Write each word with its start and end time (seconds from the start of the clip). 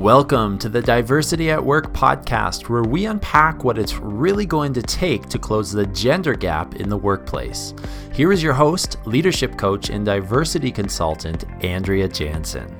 Welcome 0.00 0.56
to 0.60 0.70
the 0.70 0.80
Diversity 0.80 1.50
at 1.50 1.62
Work 1.62 1.92
podcast, 1.92 2.70
where 2.70 2.82
we 2.82 3.04
unpack 3.04 3.64
what 3.64 3.78
it's 3.78 3.98
really 3.98 4.46
going 4.46 4.72
to 4.72 4.80
take 4.80 5.28
to 5.28 5.38
close 5.38 5.70
the 5.70 5.84
gender 5.88 6.32
gap 6.32 6.76
in 6.76 6.88
the 6.88 6.96
workplace. 6.96 7.74
Here 8.14 8.32
is 8.32 8.42
your 8.42 8.54
host, 8.54 8.96
leadership 9.04 9.58
coach, 9.58 9.90
and 9.90 10.06
diversity 10.06 10.72
consultant, 10.72 11.44
Andrea 11.62 12.08
Jansen. 12.08 12.79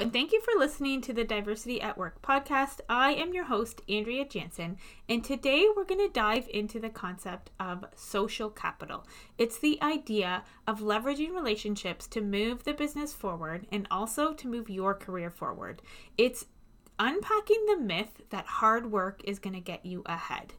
And 0.00 0.14
thank 0.14 0.32
you 0.32 0.40
for 0.40 0.58
listening 0.58 1.02
to 1.02 1.12
the 1.12 1.24
Diversity 1.24 1.78
at 1.78 1.98
Work 1.98 2.22
podcast. 2.22 2.80
I 2.88 3.12
am 3.12 3.34
your 3.34 3.44
host, 3.44 3.82
Andrea 3.86 4.24
Jansen, 4.24 4.78
and 5.10 5.22
today 5.22 5.66
we're 5.76 5.84
going 5.84 6.00
to 6.00 6.10
dive 6.10 6.48
into 6.48 6.80
the 6.80 6.88
concept 6.88 7.50
of 7.60 7.84
social 7.96 8.48
capital. 8.48 9.06
It's 9.36 9.58
the 9.58 9.78
idea 9.82 10.44
of 10.66 10.80
leveraging 10.80 11.34
relationships 11.34 12.06
to 12.08 12.22
move 12.22 12.64
the 12.64 12.72
business 12.72 13.12
forward 13.12 13.66
and 13.70 13.86
also 13.90 14.32
to 14.32 14.48
move 14.48 14.70
your 14.70 14.94
career 14.94 15.28
forward. 15.28 15.82
It's 16.16 16.46
unpacking 16.98 17.66
the 17.66 17.76
myth 17.76 18.22
that 18.30 18.46
hard 18.46 18.90
work 18.90 19.20
is 19.24 19.38
going 19.38 19.54
to 19.54 19.60
get 19.60 19.84
you 19.84 20.02
ahead. 20.06 20.54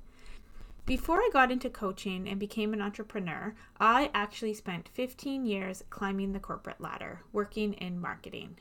Before 0.85 1.17
I 1.17 1.31
got 1.33 1.51
into 1.51 1.71
coaching 1.71 2.29
and 2.29 2.39
became 2.39 2.73
an 2.73 2.81
entrepreneur, 2.81 3.55
I 3.79 4.11
actually 4.13 4.53
spent 4.53 4.89
15 4.89 5.47
years 5.47 5.83
climbing 5.89 6.33
the 6.33 6.39
corporate 6.39 6.79
ladder, 6.79 7.21
working 7.33 7.73
in 7.73 7.99
marketing. 7.99 8.57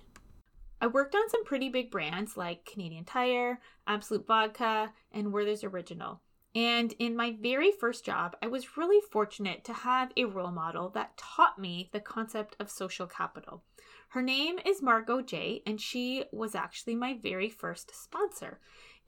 I 0.81 0.87
worked 0.87 1.15
on 1.15 1.29
some 1.29 1.45
pretty 1.45 1.69
big 1.69 1.91
brands 1.91 2.37
like 2.37 2.65
Canadian 2.65 3.05
Tire, 3.05 3.61
Absolut 3.87 4.27
Vodka, 4.27 4.93
and 5.13 5.33
Werther's 5.33 5.63
Original. 5.63 6.23
And 6.55 6.95
in 6.99 7.15
my 7.15 7.37
very 7.41 7.71
first 7.71 8.05
job, 8.05 8.37
I 8.43 8.49
was 8.49 8.77
really 8.77 9.01
fortunate 9.13 9.63
to 9.65 9.73
have 9.73 10.11
a 10.17 10.25
role 10.25 10.51
model 10.51 10.89
that 10.91 11.17
taught 11.17 11.59
me 11.59 11.91
the 11.93 12.01
concept 12.01 12.57
of 12.59 12.71
social 12.71 13.07
capital. 13.07 13.63
Her 14.09 14.23
name 14.23 14.59
is 14.65 14.83
Margot 14.83 15.23
J, 15.23 15.63
and 15.67 15.81
she 15.81 16.25
was 16.33 16.57
actually 16.57 16.97
my 16.97 17.17
very 17.23 17.49
first 17.49 17.93
sponsor. 17.95 18.59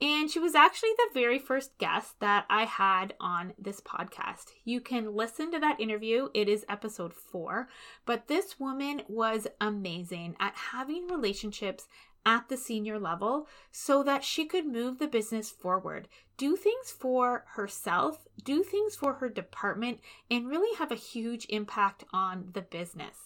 And 0.03 0.29
she 0.29 0.41
was 0.41 0.57
actually 0.57 0.91
the 0.97 1.15
very 1.15 1.39
first 1.39 1.79
guest 1.79 2.19
that 2.19 2.45
I 2.51 2.65
had 2.65 3.15
on 3.21 3.55
this 3.57 3.81
podcast. 3.81 4.47
You 4.65 4.81
can 4.81 5.15
listen 5.15 5.53
to 5.53 5.61
that 5.61 5.81
interview, 5.81 6.29
it 6.35 6.49
is 6.49 6.67
episode 6.69 7.15
four. 7.15 7.69
But 8.05 8.27
this 8.27 8.59
woman 8.59 9.03
was 9.07 9.47
amazing 9.61 10.35
at 10.41 10.57
having 10.57 11.07
relationships 11.07 11.87
at 12.27 12.49
the 12.49 12.57
senior 12.57 12.99
level 12.99 13.47
so 13.71 14.03
that 14.03 14.25
she 14.25 14.45
could 14.45 14.67
move 14.67 14.99
the 14.99 15.07
business 15.07 15.51
forward, 15.51 16.09
do 16.37 16.57
things 16.57 16.91
for 16.91 17.45
herself, 17.55 18.27
do 18.43 18.65
things 18.65 18.97
for 18.97 19.15
her 19.15 19.29
department, 19.29 20.01
and 20.29 20.49
really 20.49 20.77
have 20.79 20.91
a 20.91 20.97
huge 20.97 21.47
impact 21.49 22.03
on 22.13 22.49
the 22.55 22.63
business. 22.63 23.17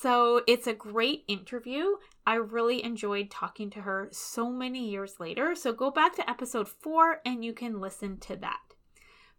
So 0.00 0.42
it's 0.46 0.68
a 0.68 0.72
great 0.72 1.24
interview. 1.26 1.96
I 2.26 2.34
really 2.34 2.82
enjoyed 2.82 3.30
talking 3.30 3.70
to 3.70 3.82
her 3.82 4.08
so 4.10 4.50
many 4.50 4.90
years 4.90 5.20
later. 5.20 5.54
So 5.54 5.72
go 5.72 5.90
back 5.90 6.16
to 6.16 6.28
episode 6.28 6.68
four 6.68 7.20
and 7.24 7.44
you 7.44 7.52
can 7.52 7.80
listen 7.80 8.18
to 8.20 8.36
that. 8.36 8.60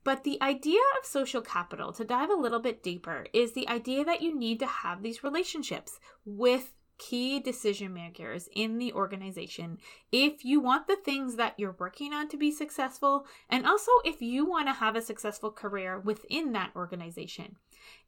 But 0.03 0.23
the 0.23 0.41
idea 0.41 0.79
of 0.97 1.05
social 1.05 1.41
capital, 1.41 1.91
to 1.91 2.05
dive 2.05 2.29
a 2.29 2.35
little 2.35 2.61
bit 2.61 2.81
deeper, 2.81 3.27
is 3.33 3.51
the 3.51 3.67
idea 3.67 4.05
that 4.05 4.21
you 4.21 4.33
need 4.33 4.59
to 4.59 4.65
have 4.65 5.03
these 5.03 5.21
relationships 5.21 5.99
with 6.23 6.73
key 6.97 7.39
decision 7.39 7.93
makers 7.93 8.49
in 8.55 8.77
the 8.77 8.91
organization 8.93 9.77
if 10.11 10.43
you 10.43 10.59
want 10.59 10.87
the 10.87 10.95
things 10.95 11.35
that 11.35 11.53
you're 11.57 11.75
working 11.77 12.13
on 12.13 12.27
to 12.29 12.37
be 12.37 12.51
successful, 12.51 13.25
and 13.49 13.67
also 13.67 13.91
if 14.05 14.21
you 14.21 14.45
want 14.45 14.67
to 14.67 14.73
have 14.73 14.95
a 14.95 15.01
successful 15.01 15.51
career 15.51 15.99
within 15.99 16.53
that 16.53 16.71
organization. 16.75 17.57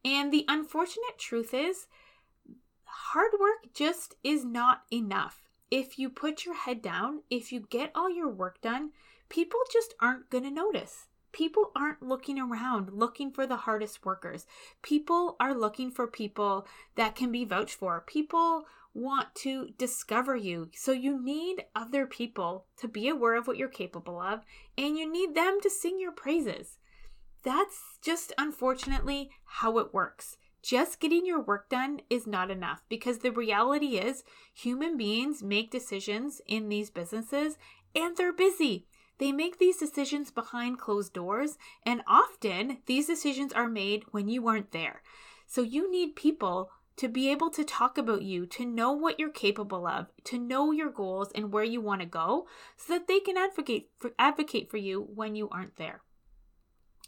And 0.03 0.31
the 0.31 0.45
unfortunate 0.47 1.17
truth 1.17 1.53
is, 1.53 1.87
hard 2.99 3.31
work 3.39 3.73
just 3.73 4.15
is 4.23 4.43
not 4.43 4.83
enough. 4.91 5.43
If 5.71 5.97
you 5.97 6.09
put 6.09 6.45
your 6.45 6.55
head 6.55 6.81
down, 6.81 7.21
if 7.29 7.51
you 7.51 7.61
get 7.61 7.91
all 7.95 8.09
your 8.09 8.29
work 8.29 8.61
done, 8.61 8.91
people 9.29 9.59
just 9.71 9.93
aren't 9.99 10.29
going 10.29 10.43
to 10.43 10.51
notice. 10.51 11.07
People 11.31 11.71
aren't 11.75 12.01
looking 12.01 12.39
around 12.39 12.91
looking 12.91 13.31
for 13.31 13.45
the 13.45 13.57
hardest 13.57 14.03
workers. 14.03 14.45
People 14.81 15.35
are 15.39 15.53
looking 15.53 15.91
for 15.91 16.07
people 16.07 16.67
that 16.95 17.15
can 17.15 17.31
be 17.31 17.45
vouched 17.45 17.75
for. 17.75 18.03
People 18.05 18.63
want 18.93 19.33
to 19.35 19.69
discover 19.77 20.35
you. 20.35 20.69
So 20.73 20.91
you 20.91 21.23
need 21.23 21.65
other 21.75 22.05
people 22.05 22.65
to 22.77 22.87
be 22.87 23.07
aware 23.07 23.35
of 23.37 23.47
what 23.47 23.57
you're 23.57 23.69
capable 23.69 24.19
of, 24.19 24.41
and 24.77 24.97
you 24.97 25.09
need 25.09 25.35
them 25.35 25.59
to 25.61 25.69
sing 25.69 25.99
your 25.99 26.11
praises. 26.11 26.77
That's 27.43 27.99
just 28.01 28.33
unfortunately 28.37 29.29
how 29.45 29.77
it 29.77 29.93
works. 29.93 30.37
Just 30.61 30.99
getting 30.99 31.25
your 31.25 31.41
work 31.41 31.69
done 31.69 32.01
is 32.09 32.27
not 32.27 32.51
enough 32.51 32.83
because 32.89 33.19
the 33.19 33.31
reality 33.31 33.97
is 33.97 34.23
human 34.53 34.97
beings 34.97 35.41
make 35.41 35.71
decisions 35.71 36.41
in 36.47 36.69
these 36.69 36.89
businesses 36.89 37.57
and 37.95 38.17
they're 38.17 38.33
busy. 38.33 38.85
They 39.19 39.31
make 39.31 39.59
these 39.59 39.77
decisions 39.77 40.31
behind 40.31 40.79
closed 40.79 41.11
doors, 41.11 41.57
and 41.85 42.01
often 42.07 42.77
these 42.85 43.07
decisions 43.07 43.51
are 43.51 43.67
made 43.67 44.03
when 44.11 44.29
you 44.29 44.47
aren't 44.47 44.71
there. 44.71 45.01
So 45.45 45.61
you 45.61 45.91
need 45.91 46.15
people 46.15 46.71
to 46.95 47.07
be 47.07 47.29
able 47.29 47.49
to 47.51 47.63
talk 47.63 47.97
about 47.97 48.21
you, 48.21 48.45
to 48.45 48.65
know 48.65 48.91
what 48.91 49.19
you're 49.19 49.29
capable 49.29 49.87
of, 49.87 50.07
to 50.25 50.37
know 50.37 50.71
your 50.71 50.89
goals 50.89 51.31
and 51.33 51.51
where 51.51 51.63
you 51.63 51.81
want 51.81 52.01
to 52.01 52.07
go 52.07 52.47
so 52.77 52.93
that 52.93 53.07
they 53.07 53.19
can 53.19 53.37
advocate 53.37 53.89
for, 53.97 54.11
advocate 54.19 54.69
for 54.69 54.77
you 54.77 55.07
when 55.15 55.35
you 55.35 55.49
aren't 55.49 55.77
there. 55.77 56.01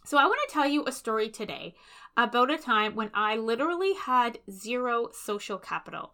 So 0.03 0.17
I 0.17 0.25
want 0.25 0.39
to 0.47 0.53
tell 0.53 0.67
you 0.67 0.83
a 0.85 0.91
story 0.91 1.29
today 1.29 1.75
about 2.17 2.51
a 2.51 2.57
time 2.57 2.95
when 2.95 3.11
I 3.13 3.37
literally 3.37 3.93
had 3.93 4.39
zero 4.49 5.09
social 5.13 5.57
capital 5.57 6.13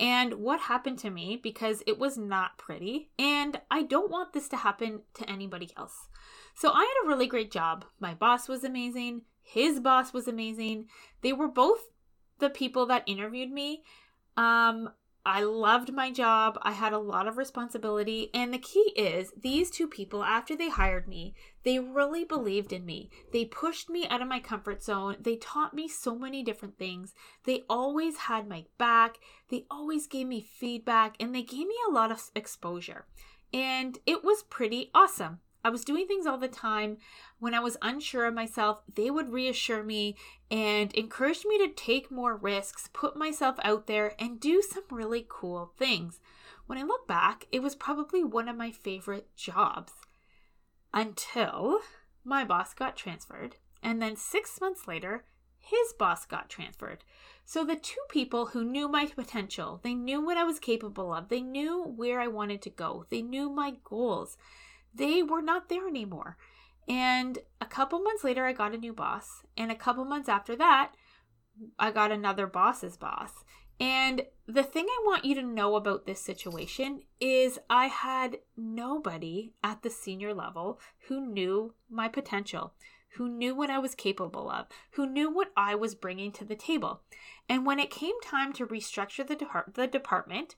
and 0.00 0.34
what 0.34 0.60
happened 0.60 0.98
to 1.00 1.10
me 1.10 1.38
because 1.40 1.82
it 1.86 1.98
was 1.98 2.16
not 2.16 2.58
pretty 2.58 3.10
and 3.18 3.60
I 3.70 3.82
don't 3.82 4.10
want 4.10 4.32
this 4.32 4.48
to 4.50 4.56
happen 4.56 5.02
to 5.14 5.30
anybody 5.30 5.70
else. 5.76 6.08
So 6.54 6.70
I 6.72 6.80
had 6.80 7.04
a 7.04 7.08
really 7.08 7.26
great 7.26 7.50
job. 7.50 7.84
My 8.00 8.14
boss 8.14 8.48
was 8.48 8.64
amazing, 8.64 9.22
his 9.42 9.80
boss 9.80 10.12
was 10.12 10.28
amazing. 10.28 10.86
They 11.22 11.32
were 11.32 11.48
both 11.48 11.80
the 12.38 12.50
people 12.50 12.86
that 12.86 13.04
interviewed 13.06 13.50
me. 13.50 13.82
Um 14.36 14.90
I 15.26 15.42
loved 15.42 15.92
my 15.92 16.10
job. 16.10 16.58
I 16.62 16.72
had 16.72 16.92
a 16.92 16.98
lot 16.98 17.28
of 17.28 17.36
responsibility. 17.36 18.30
And 18.32 18.52
the 18.52 18.58
key 18.58 18.92
is 18.96 19.32
these 19.40 19.70
two 19.70 19.86
people, 19.86 20.24
after 20.24 20.56
they 20.56 20.70
hired 20.70 21.06
me, 21.06 21.34
they 21.64 21.78
really 21.78 22.24
believed 22.24 22.72
in 22.72 22.86
me. 22.86 23.10
They 23.32 23.44
pushed 23.44 23.90
me 23.90 24.06
out 24.08 24.22
of 24.22 24.28
my 24.28 24.40
comfort 24.40 24.82
zone. 24.82 25.16
They 25.20 25.36
taught 25.36 25.74
me 25.74 25.86
so 25.86 26.16
many 26.16 26.42
different 26.42 26.78
things. 26.78 27.14
They 27.44 27.64
always 27.68 28.16
had 28.16 28.48
my 28.48 28.64
back. 28.78 29.18
They 29.50 29.66
always 29.70 30.06
gave 30.06 30.26
me 30.26 30.40
feedback 30.40 31.16
and 31.20 31.34
they 31.34 31.42
gave 31.42 31.66
me 31.66 31.76
a 31.88 31.92
lot 31.92 32.10
of 32.10 32.30
exposure. 32.34 33.06
And 33.52 33.98
it 34.06 34.24
was 34.24 34.44
pretty 34.44 34.90
awesome. 34.94 35.40
I 35.68 35.70
was 35.70 35.84
doing 35.84 36.06
things 36.06 36.26
all 36.26 36.38
the 36.38 36.48
time. 36.48 36.96
When 37.40 37.52
I 37.52 37.60
was 37.60 37.76
unsure 37.82 38.24
of 38.24 38.32
myself, 38.32 38.80
they 38.94 39.10
would 39.10 39.30
reassure 39.30 39.82
me 39.82 40.16
and 40.50 40.90
encourage 40.94 41.44
me 41.44 41.58
to 41.58 41.68
take 41.74 42.10
more 42.10 42.34
risks, 42.34 42.88
put 42.94 43.18
myself 43.18 43.56
out 43.62 43.86
there, 43.86 44.14
and 44.18 44.40
do 44.40 44.62
some 44.62 44.84
really 44.90 45.26
cool 45.28 45.74
things. 45.76 46.20
When 46.64 46.78
I 46.78 46.84
look 46.84 47.06
back, 47.06 47.44
it 47.52 47.60
was 47.60 47.76
probably 47.76 48.24
one 48.24 48.48
of 48.48 48.56
my 48.56 48.70
favorite 48.70 49.28
jobs. 49.36 49.92
Until 50.94 51.80
my 52.24 52.44
boss 52.44 52.72
got 52.72 52.96
transferred, 52.96 53.56
and 53.82 54.00
then 54.00 54.16
six 54.16 54.62
months 54.62 54.88
later, 54.88 55.24
his 55.58 55.92
boss 55.98 56.24
got 56.24 56.48
transferred. 56.48 57.04
So 57.44 57.62
the 57.62 57.76
two 57.76 58.00
people 58.08 58.46
who 58.46 58.64
knew 58.64 58.88
my 58.88 59.04
potential, 59.04 59.80
they 59.82 59.92
knew 59.92 60.24
what 60.24 60.38
I 60.38 60.44
was 60.44 60.58
capable 60.58 61.12
of, 61.12 61.28
they 61.28 61.42
knew 61.42 61.82
where 61.82 62.20
I 62.20 62.26
wanted 62.26 62.62
to 62.62 62.70
go, 62.70 63.04
they 63.10 63.20
knew 63.20 63.50
my 63.50 63.74
goals 63.84 64.38
they 64.94 65.22
were 65.22 65.42
not 65.42 65.68
there 65.68 65.86
anymore. 65.88 66.36
And 66.88 67.38
a 67.60 67.66
couple 67.66 68.00
months 68.00 68.24
later, 68.24 68.46
I 68.46 68.52
got 68.52 68.74
a 68.74 68.78
new 68.78 68.92
boss. 68.92 69.42
And 69.56 69.70
a 69.70 69.76
couple 69.76 70.04
months 70.04 70.28
after 70.28 70.56
that, 70.56 70.92
I 71.78 71.90
got 71.90 72.12
another 72.12 72.46
boss's 72.46 72.96
boss. 72.96 73.32
And 73.80 74.22
the 74.46 74.62
thing 74.64 74.86
I 74.88 75.02
want 75.04 75.24
you 75.24 75.34
to 75.36 75.42
know 75.42 75.76
about 75.76 76.06
this 76.06 76.20
situation 76.20 77.02
is 77.20 77.60
I 77.70 77.86
had 77.86 78.38
nobody 78.56 79.52
at 79.62 79.82
the 79.82 79.90
senior 79.90 80.34
level 80.34 80.80
who 81.06 81.20
knew 81.20 81.74
my 81.88 82.08
potential, 82.08 82.72
who 83.16 83.28
knew 83.28 83.54
what 83.54 83.70
I 83.70 83.78
was 83.78 83.94
capable 83.94 84.50
of, 84.50 84.66
who 84.92 85.06
knew 85.06 85.30
what 85.30 85.52
I 85.56 85.74
was 85.74 85.94
bringing 85.94 86.32
to 86.32 86.44
the 86.44 86.56
table. 86.56 87.02
And 87.48 87.64
when 87.64 87.78
it 87.78 87.90
came 87.90 88.20
time 88.20 88.52
to 88.54 88.66
restructure 88.66 89.26
the, 89.26 89.36
de- 89.36 89.64
the 89.72 89.86
department, 89.86 90.56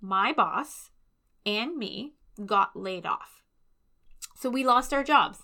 my 0.00 0.32
boss 0.32 0.90
and 1.46 1.76
me 1.76 2.14
got 2.44 2.74
laid 2.74 3.06
off. 3.06 3.42
So 4.38 4.48
we 4.48 4.64
lost 4.64 4.94
our 4.94 5.02
jobs. 5.02 5.40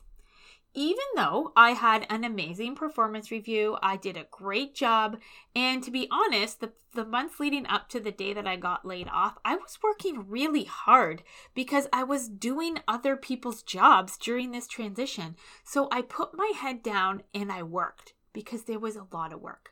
Even 0.72 1.04
though 1.14 1.52
I 1.56 1.70
had 1.70 2.06
an 2.10 2.24
amazing 2.24 2.74
performance 2.74 3.30
review, 3.30 3.76
I 3.80 3.96
did 3.96 4.16
a 4.16 4.26
great 4.30 4.74
job, 4.74 5.18
and 5.54 5.82
to 5.84 5.90
be 5.90 6.08
honest, 6.10 6.60
the, 6.60 6.72
the 6.94 7.04
months 7.04 7.38
leading 7.38 7.66
up 7.66 7.88
to 7.90 8.00
the 8.00 8.10
day 8.10 8.32
that 8.32 8.46
I 8.46 8.56
got 8.56 8.84
laid 8.84 9.08
off, 9.08 9.38
I 9.44 9.54
was 9.54 9.78
working 9.82 10.28
really 10.28 10.64
hard 10.64 11.22
because 11.54 11.86
I 11.92 12.02
was 12.02 12.28
doing 12.28 12.80
other 12.88 13.16
people's 13.16 13.62
jobs 13.62 14.16
during 14.16 14.50
this 14.50 14.66
transition. 14.66 15.36
So 15.64 15.88
I 15.92 16.02
put 16.02 16.36
my 16.36 16.52
head 16.56 16.82
down 16.82 17.22
and 17.32 17.52
I 17.52 17.62
worked 17.62 18.14
because 18.32 18.64
there 18.64 18.80
was 18.80 18.96
a 18.96 19.06
lot 19.12 19.32
of 19.32 19.40
work. 19.40 19.70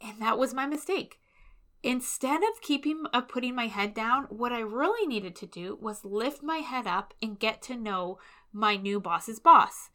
And 0.00 0.20
that 0.20 0.38
was 0.38 0.52
my 0.54 0.66
mistake. 0.66 1.18
Instead 1.82 2.42
of 2.42 2.60
keeping 2.62 3.04
of 3.12 3.28
putting 3.28 3.54
my 3.54 3.68
head 3.68 3.94
down, 3.94 4.24
what 4.24 4.52
I 4.52 4.58
really 4.58 5.06
needed 5.06 5.36
to 5.36 5.46
do 5.46 5.78
was 5.80 6.04
lift 6.04 6.42
my 6.42 6.56
head 6.56 6.86
up 6.86 7.14
and 7.22 7.38
get 7.38 7.62
to 7.62 7.76
know 7.76 8.18
my 8.52 8.76
new 8.76 9.00
boss's 9.00 9.38
boss 9.40 9.90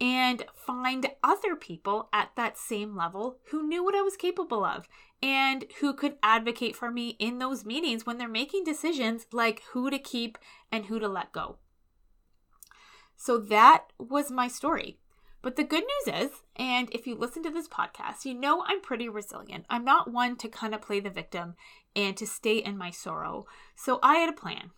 and 0.00 0.44
find 0.54 1.06
other 1.22 1.54
people 1.54 2.08
at 2.12 2.30
that 2.36 2.58
same 2.58 2.96
level 2.96 3.38
who 3.50 3.66
knew 3.66 3.84
what 3.84 3.94
I 3.94 4.02
was 4.02 4.16
capable 4.16 4.64
of 4.64 4.88
and 5.22 5.64
who 5.80 5.94
could 5.94 6.16
advocate 6.22 6.76
for 6.76 6.90
me 6.90 7.16
in 7.18 7.38
those 7.38 7.64
meetings 7.64 8.04
when 8.04 8.18
they're 8.18 8.28
making 8.28 8.64
decisions 8.64 9.26
like 9.32 9.62
who 9.72 9.90
to 9.90 9.98
keep 9.98 10.36
and 10.72 10.86
who 10.86 10.98
to 10.98 11.08
let 11.08 11.32
go. 11.32 11.58
So 13.16 13.38
that 13.38 13.92
was 13.98 14.30
my 14.30 14.48
story. 14.48 14.98
But 15.40 15.56
the 15.56 15.64
good 15.64 15.84
news 15.84 16.22
is, 16.22 16.30
and 16.56 16.88
if 16.92 17.06
you 17.06 17.14
listen 17.14 17.42
to 17.42 17.50
this 17.50 17.68
podcast, 17.68 18.24
you 18.24 18.34
know 18.34 18.64
I'm 18.66 18.80
pretty 18.80 19.08
resilient. 19.08 19.66
I'm 19.68 19.84
not 19.84 20.10
one 20.10 20.36
to 20.36 20.48
kind 20.48 20.74
of 20.74 20.80
play 20.80 21.00
the 21.00 21.10
victim 21.10 21.54
and 21.94 22.16
to 22.16 22.26
stay 22.26 22.58
in 22.58 22.78
my 22.78 22.90
sorrow. 22.90 23.46
So 23.76 23.98
I 24.02 24.16
had 24.16 24.30
a 24.30 24.32
plan. 24.32 24.70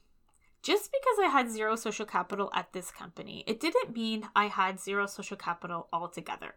Just 0.66 0.90
because 0.90 1.16
I 1.22 1.28
had 1.28 1.48
zero 1.48 1.76
social 1.76 2.04
capital 2.04 2.50
at 2.52 2.72
this 2.72 2.90
company, 2.90 3.44
it 3.46 3.60
didn't 3.60 3.94
mean 3.94 4.26
I 4.34 4.46
had 4.46 4.80
zero 4.80 5.06
social 5.06 5.36
capital 5.36 5.86
altogether. 5.92 6.56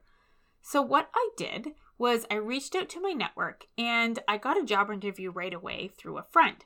So, 0.63 0.81
what 0.81 1.11
I 1.13 1.29
did 1.37 1.73
was 1.99 2.25
I 2.31 2.37
reached 2.37 2.73
out 2.73 2.89
to 2.89 3.01
my 3.01 3.11
network 3.11 3.67
and 3.77 4.17
I 4.27 4.39
got 4.39 4.59
a 4.59 4.65
job 4.65 4.89
interview 4.89 5.29
right 5.29 5.53
away 5.53 5.91
through 5.95 6.17
a 6.17 6.25
friend. 6.31 6.65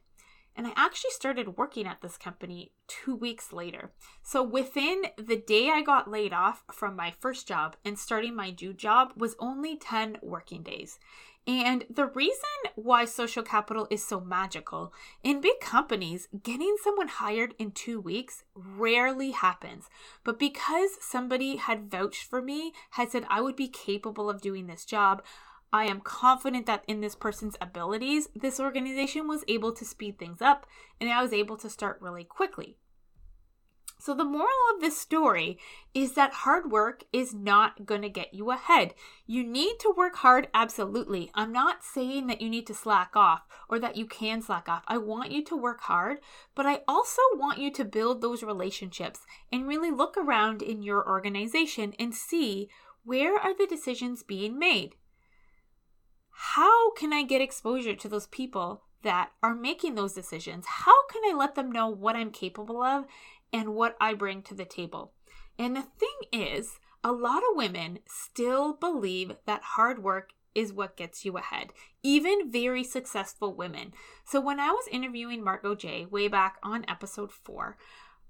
And 0.56 0.68
I 0.68 0.72
actually 0.78 1.12
started 1.12 1.58
working 1.58 1.86
at 1.86 2.02
this 2.02 2.16
company 2.16 2.72
two 2.88 3.14
weeks 3.14 3.52
later. 3.52 3.92
So 4.22 4.42
within 4.42 5.08
the 5.18 5.36
day 5.36 5.70
I 5.70 5.82
got 5.82 6.10
laid 6.10 6.32
off 6.32 6.64
from 6.72 6.96
my 6.96 7.12
first 7.20 7.46
job 7.46 7.76
and 7.84 8.00
starting 8.00 8.38
my 8.38 8.56
new 8.62 8.72
job 8.74 9.12
was 9.18 9.36
only 9.40 9.76
10 9.76 10.20
working 10.22 10.64
days. 10.64 10.98
And 11.46 11.84
the 11.90 12.06
reason 12.06 12.40
why 12.76 13.04
social 13.04 13.44
capital 13.44 13.86
is 13.90 14.04
so 14.04 14.22
magical 14.22 14.94
in 15.24 15.42
big 15.42 15.60
companies, 15.60 16.30
getting 16.42 16.78
someone 16.82 17.10
hired 17.10 17.54
in 17.60 17.72
two 17.72 18.00
weeks 18.00 18.44
rarely 18.56 19.32
happens. 19.32 19.90
But 20.24 20.40
because 20.40 20.92
somebody 21.02 21.58
had 21.58 21.92
vouched 21.92 22.24
for 22.24 22.42
me, 22.42 22.72
had 22.92 23.12
said 23.12 23.26
I 23.30 23.42
would 23.42 23.58
be 23.58 23.68
capable 23.68 24.30
of 24.30 24.42
doing 24.42 24.68
this 24.68 24.86
job, 24.86 25.22
I 25.74 25.86
am 25.86 26.02
confident 26.02 26.66
that 26.68 26.84
in 26.88 27.02
this 27.02 27.16
person's 27.16 27.58
abilities, 27.60 28.30
this 28.36 28.60
organization 28.60 29.28
was 29.28 29.44
able 29.48 29.74
to 29.74 29.84
speed 29.84 30.20
things 30.20 30.42
up 30.42 30.66
and 31.02 31.10
I 31.10 31.22
was 31.22 31.34
able 31.34 31.58
to 31.58 31.70
start 31.70 31.98
really 32.00 32.24
quickly. 32.24 32.78
So, 34.04 34.14
the 34.14 34.26
moral 34.26 34.50
of 34.76 34.82
this 34.82 34.98
story 34.98 35.58
is 35.94 36.12
that 36.12 36.34
hard 36.34 36.74
work 36.74 37.06
is 37.14 37.34
not 37.34 37.86
going 37.86 38.02
to 38.02 38.10
get 38.10 38.34
you 38.34 38.52
ahead. 38.52 38.96
You 39.26 39.46
need 39.46 39.80
to 39.80 39.94
work 39.96 40.18
hard, 40.18 40.50
absolutely. 40.54 41.32
I'm 41.34 41.54
not 41.54 41.86
saying 41.86 42.28
that 42.28 42.42
you 42.42 42.50
need 42.50 42.68
to 42.68 42.74
slack 42.74 43.16
off 43.16 43.44
or 43.70 43.80
that 43.80 43.96
you 43.96 44.06
can 44.06 44.42
slack 44.42 44.68
off. 44.68 44.84
I 44.90 44.98
want 44.98 45.32
you 45.32 45.42
to 45.46 45.56
work 45.56 45.80
hard, 45.84 46.18
but 46.54 46.66
I 46.66 46.82
also 46.86 47.22
want 47.36 47.60
you 47.60 47.72
to 47.72 47.86
build 47.86 48.22
those 48.22 48.44
relationships 48.44 49.22
and 49.54 49.70
really 49.70 49.90
look 49.90 50.18
around 50.18 50.62
in 50.62 50.84
your 50.84 51.08
organization 51.08 51.94
and 51.98 52.14
see 52.14 52.68
where 53.06 53.38
are 53.38 53.56
the 53.58 53.68
decisions 53.68 54.22
being 54.22 54.60
made 54.60 54.96
how 56.36 56.92
can 56.92 57.14
I 57.14 57.24
get 57.24 57.42
exposure 57.42 57.96
to 57.96 58.10
those 58.10 58.28
people 58.28 58.84
that 59.04 59.32
are 59.44 59.56
making 59.56 59.96
those 59.96 60.14
decisions? 60.14 60.66
How 60.68 61.08
can 61.08 61.22
I 61.26 61.38
let 61.38 61.56
them 61.56 61.72
know 61.72 61.88
what 61.88 62.16
I'm 62.16 62.32
capable 62.32 62.82
of 62.82 63.06
and 63.54 63.76
what 63.76 63.96
I 64.02 64.16
bring 64.16 64.42
to 64.44 64.56
the 64.56 64.66
table? 64.66 65.14
And 65.58 65.76
the 65.76 65.84
thing 65.84 66.30
is, 66.32 66.80
a 67.04 67.12
lot 67.12 67.44
of 67.50 67.56
women 67.56 68.00
still 68.08 68.74
believe 68.74 69.34
that 69.46 69.62
hard 69.62 70.04
work 70.04 70.32
is 70.56 70.74
what 70.74 70.98
gets 70.98 71.26
you 71.26 71.38
ahead, 71.38 71.74
even 72.02 72.52
very 72.52 72.84
successful 72.84 73.56
women. 73.56 73.94
So 74.26 74.40
when 74.42 74.60
I 74.60 74.70
was 74.70 74.88
interviewing 74.92 75.44
Margot 75.44 75.76
J 75.76 76.06
way 76.06 76.28
back 76.28 76.58
on 76.64 76.86
episode 76.88 77.32
four, 77.32 77.78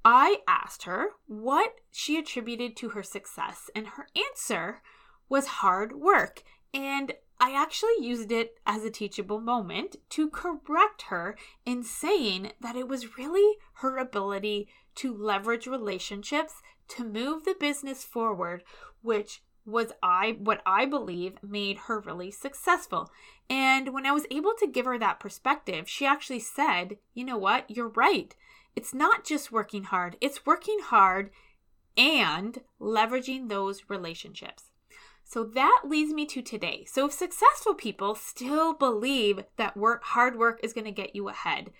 I 0.06 0.38
asked 0.48 0.84
her 0.84 1.12
what 1.28 1.76
she 1.92 2.18
attributed 2.18 2.76
to 2.78 2.90
her 2.90 3.04
success, 3.04 3.70
and 3.76 3.88
her 3.88 4.08
answer 4.16 4.82
was 5.30 5.48
hard 5.48 5.94
work. 5.94 6.44
And 6.74 7.14
I 7.40 7.52
actually 7.52 7.98
used 8.00 8.32
it 8.32 8.58
as 8.66 8.84
a 8.84 8.90
teachable 8.90 9.40
moment 9.42 9.98
to 10.12 10.30
correct 10.30 11.04
her 11.04 11.38
in 11.66 11.84
saying 11.84 12.54
that 12.62 12.76
it 12.76 12.88
was 12.88 13.18
really 13.18 13.58
her 13.76 13.98
ability 13.98 14.70
to 14.96 15.16
leverage 15.16 15.68
relationships 15.68 16.62
to 16.90 17.04
move 17.04 17.46
the 17.46 17.56
business 17.60 18.04
forward, 18.04 18.64
which 19.02 19.42
was 19.66 19.94
I 20.04 20.38
what 20.40 20.62
I 20.66 20.86
believe 20.86 21.42
made 21.42 21.78
her 21.88 22.00
really 22.00 22.32
successful. 22.32 23.10
And 23.50 23.94
when 23.94 24.06
I 24.06 24.12
was 24.12 24.26
able 24.30 24.54
to 24.60 24.68
give 24.68 24.86
her 24.86 25.00
that 25.00 25.20
perspective, 25.20 25.88
she 25.90 26.06
actually 26.06 26.40
said, 26.40 26.98
"You 27.14 27.24
know 27.24 27.38
what? 27.38 27.70
You're 27.72 27.88
right. 27.88 28.36
It's 28.76 28.94
not 28.94 29.24
just 29.24 29.52
working 29.52 29.86
hard. 29.86 30.18
It's 30.20 30.46
working 30.46 30.80
hard 30.82 31.32
and 31.96 32.62
leveraging 32.82 33.48
those 33.48 33.90
relationships." 33.90 34.72
So 35.24 35.46
that 35.46 35.84
leads 35.86 36.14
me 36.14 36.26
to 36.26 36.42
today. 36.42 36.84
So 36.86 37.06
if 37.06 37.14
successful 37.14 37.74
people 37.74 38.16
still 38.16 38.74
believe 38.74 39.46
that 39.56 39.78
work 39.78 40.04
hard 40.04 40.38
work 40.38 40.60
is 40.62 40.74
going 40.74 40.86
to 40.86 40.92
get 40.92 41.16
you 41.16 41.30
ahead, 41.30 41.72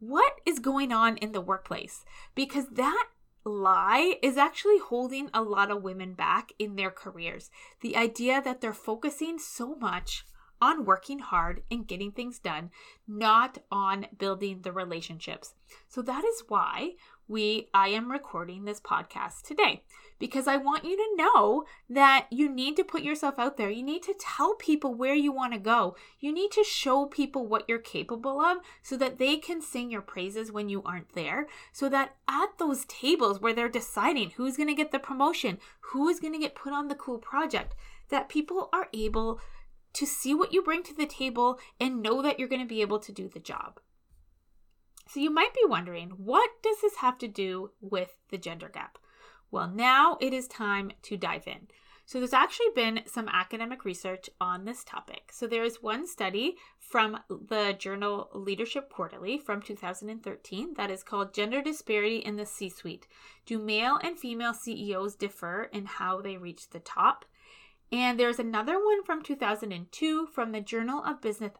what 0.00 0.40
is 0.46 0.58
going 0.58 0.92
on 0.92 1.16
in 1.16 1.32
the 1.32 1.40
workplace? 1.40 2.04
Because 2.34 2.68
that 2.72 3.08
lie 3.44 4.16
is 4.22 4.36
actually 4.36 4.78
holding 4.78 5.30
a 5.32 5.42
lot 5.42 5.70
of 5.70 5.82
women 5.82 6.14
back 6.14 6.52
in 6.58 6.76
their 6.76 6.90
careers. 6.90 7.50
The 7.80 7.96
idea 7.96 8.42
that 8.42 8.60
they're 8.60 8.72
focusing 8.72 9.38
so 9.38 9.74
much 9.74 10.24
on 10.60 10.84
working 10.84 11.18
hard 11.18 11.62
and 11.70 11.86
getting 11.86 12.12
things 12.12 12.38
done, 12.38 12.70
not 13.06 13.58
on 13.70 14.06
building 14.18 14.62
the 14.62 14.72
relationships. 14.72 15.54
So 15.88 16.02
that 16.02 16.24
is 16.24 16.44
why 16.48 16.94
we 17.28 17.68
I 17.74 17.88
am 17.88 18.10
recording 18.10 18.64
this 18.64 18.80
podcast 18.80 19.42
today 19.42 19.82
because 20.18 20.48
I 20.48 20.56
want 20.56 20.84
you 20.84 20.96
to 20.96 21.22
know 21.22 21.64
that 21.88 22.26
you 22.30 22.48
need 22.48 22.76
to 22.76 22.84
put 22.84 23.02
yourself 23.02 23.38
out 23.38 23.56
there. 23.56 23.70
You 23.70 23.82
need 23.82 24.02
to 24.04 24.14
tell 24.18 24.54
people 24.54 24.94
where 24.94 25.14
you 25.14 25.30
want 25.30 25.52
to 25.52 25.58
go. 25.58 25.94
You 26.18 26.32
need 26.32 26.50
to 26.52 26.64
show 26.64 27.06
people 27.06 27.46
what 27.46 27.68
you're 27.68 27.78
capable 27.78 28.40
of 28.40 28.58
so 28.82 28.96
that 28.96 29.18
they 29.18 29.36
can 29.36 29.62
sing 29.62 29.90
your 29.90 30.00
praises 30.00 30.50
when 30.50 30.68
you 30.68 30.82
aren't 30.82 31.14
there. 31.14 31.46
So 31.72 31.88
that 31.90 32.16
at 32.26 32.58
those 32.58 32.84
tables 32.86 33.40
where 33.40 33.52
they're 33.52 33.68
deciding 33.68 34.30
who's 34.30 34.56
going 34.56 34.68
to 34.68 34.74
get 34.74 34.90
the 34.90 34.98
promotion, 34.98 35.58
who 35.80 36.08
is 36.08 36.20
going 36.20 36.32
to 36.32 36.40
get 36.40 36.54
put 36.54 36.72
on 36.72 36.88
the 36.88 36.94
cool 36.94 37.18
project, 37.18 37.74
that 38.08 38.28
people 38.28 38.70
are 38.72 38.88
able 38.92 39.38
to 39.98 40.06
see 40.06 40.32
what 40.32 40.52
you 40.52 40.62
bring 40.62 40.84
to 40.84 40.94
the 40.94 41.06
table 41.06 41.58
and 41.80 42.02
know 42.02 42.22
that 42.22 42.38
you're 42.38 42.48
going 42.48 42.62
to 42.62 42.68
be 42.68 42.82
able 42.82 43.00
to 43.00 43.10
do 43.10 43.28
the 43.28 43.40
job. 43.40 43.80
So 45.08 45.18
you 45.18 45.30
might 45.30 45.54
be 45.54 45.64
wondering, 45.66 46.10
what 46.10 46.50
does 46.62 46.76
this 46.80 46.96
have 46.96 47.18
to 47.18 47.28
do 47.28 47.72
with 47.80 48.16
the 48.30 48.38
gender 48.38 48.70
gap? 48.72 48.98
Well, 49.50 49.68
now 49.68 50.18
it 50.20 50.32
is 50.32 50.46
time 50.46 50.92
to 51.02 51.16
dive 51.16 51.48
in. 51.48 51.68
So, 52.04 52.18
there's 52.18 52.32
actually 52.32 52.70
been 52.74 53.02
some 53.04 53.28
academic 53.28 53.84
research 53.84 54.30
on 54.40 54.64
this 54.64 54.82
topic. 54.82 55.30
So, 55.30 55.46
there 55.46 55.62
is 55.62 55.82
one 55.82 56.06
study 56.06 56.56
from 56.78 57.18
the 57.28 57.76
journal 57.78 58.30
Leadership 58.32 58.88
Quarterly 58.88 59.36
from 59.36 59.60
2013 59.60 60.72
that 60.78 60.90
is 60.90 61.02
called 61.02 61.34
Gender 61.34 61.60
Disparity 61.60 62.16
in 62.16 62.36
the 62.36 62.46
C 62.46 62.70
Suite. 62.70 63.06
Do 63.44 63.58
male 63.58 63.98
and 64.02 64.18
female 64.18 64.54
CEOs 64.54 65.16
differ 65.16 65.68
in 65.70 65.84
how 65.84 66.22
they 66.22 66.38
reach 66.38 66.70
the 66.70 66.80
top? 66.80 67.26
And 67.90 68.20
there's 68.20 68.38
another 68.38 68.74
one 68.74 69.02
from 69.02 69.22
2002 69.22 70.26
from 70.26 70.52
the 70.52 70.60
Journal 70.60 71.02
of 71.04 71.22
Business, 71.22 71.52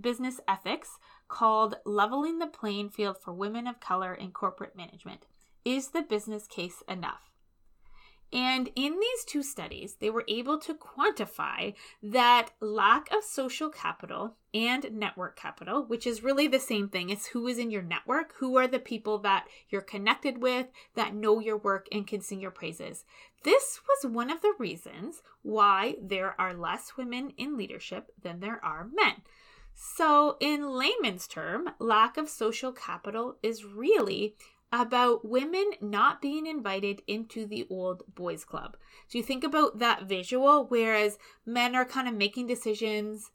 Business 0.00 0.40
Ethics 0.48 0.98
called 1.28 1.76
Leveling 1.84 2.38
the 2.38 2.46
Playing 2.46 2.88
Field 2.88 3.18
for 3.20 3.32
Women 3.32 3.66
of 3.66 3.80
Color 3.80 4.14
in 4.14 4.30
Corporate 4.30 4.76
Management. 4.76 5.26
Is 5.64 5.88
the 5.88 6.02
business 6.02 6.46
case 6.46 6.82
enough? 6.88 7.30
And 8.32 8.70
in 8.74 8.98
these 8.98 9.24
two 9.24 9.44
studies, 9.44 9.96
they 10.00 10.10
were 10.10 10.24
able 10.26 10.58
to 10.58 10.74
quantify 10.74 11.74
that 12.02 12.50
lack 12.60 13.08
of 13.12 13.22
social 13.22 13.70
capital 13.70 14.36
and 14.52 14.90
network 14.92 15.36
capital, 15.36 15.84
which 15.84 16.04
is 16.04 16.24
really 16.24 16.48
the 16.48 16.58
same 16.58 16.88
thing. 16.88 17.10
It's 17.10 17.26
who 17.26 17.46
is 17.46 17.58
in 17.58 17.70
your 17.70 17.82
network, 17.82 18.34
who 18.38 18.56
are 18.56 18.66
the 18.66 18.80
people 18.80 19.18
that 19.18 19.46
you're 19.68 19.82
connected 19.82 20.42
with, 20.42 20.66
that 20.96 21.14
know 21.14 21.38
your 21.38 21.56
work 21.56 21.86
and 21.92 22.08
can 22.08 22.22
sing 22.22 22.40
your 22.40 22.50
praises. 22.50 23.04
This 23.44 23.80
was 23.86 24.10
one 24.10 24.30
of 24.30 24.40
the 24.40 24.54
reasons 24.58 25.22
why 25.42 25.96
there 26.02 26.38
are 26.40 26.54
less 26.54 26.96
women 26.96 27.30
in 27.36 27.56
leadership 27.56 28.10
than 28.20 28.40
there 28.40 28.62
are 28.64 28.88
men. 28.92 29.22
So, 29.74 30.36
in 30.40 30.70
layman's 30.70 31.26
term, 31.26 31.70
lack 31.78 32.16
of 32.16 32.28
social 32.28 32.72
capital 32.72 33.36
is 33.42 33.64
really 33.64 34.36
about 34.72 35.28
women 35.28 35.72
not 35.80 36.20
being 36.20 36.46
invited 36.46 37.02
into 37.06 37.46
the 37.46 37.66
old 37.70 38.02
boys 38.12 38.44
club. 38.44 38.76
So 39.06 39.18
you 39.18 39.24
think 39.24 39.44
about 39.44 39.78
that 39.78 40.04
visual, 40.04 40.66
whereas 40.66 41.18
men 41.46 41.76
are 41.76 41.84
kind 41.84 42.08
of 42.08 42.14
making 42.14 42.46
decisions 42.48 43.30